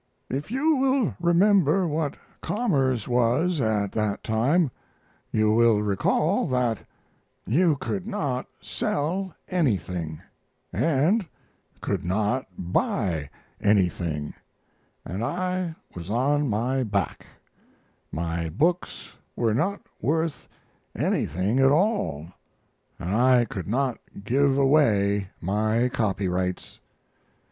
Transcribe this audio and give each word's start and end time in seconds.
If 0.31 0.49
you 0.49 0.77
will 0.77 1.15
remember 1.19 1.87
what 1.87 2.15
commerce 2.41 3.07
was 3.07 3.61
at 3.61 3.91
that 3.91 4.23
time 4.23 4.71
you 5.29 5.51
will 5.53 5.83
recall 5.83 6.47
that 6.47 6.79
you 7.45 7.75
could 7.75 8.07
not 8.07 8.47
sell 8.59 9.35
anything, 9.47 10.19
and 10.73 11.27
could 11.81 12.03
not 12.03 12.47
buy 12.57 13.29
anything, 13.61 14.33
and 15.05 15.23
I 15.23 15.75
was 15.95 16.09
on 16.09 16.49
my 16.49 16.81
back; 16.81 17.27
my 18.11 18.49
books 18.49 19.09
were 19.35 19.53
not 19.53 19.81
worth 20.01 20.47
anything 20.95 21.59
at 21.59 21.69
all, 21.71 22.25
and 22.97 23.11
I 23.13 23.45
could 23.45 23.67
not 23.67 23.99
give 24.23 24.57
away 24.57 25.29
my 25.39 25.89
copyrights. 25.89 26.79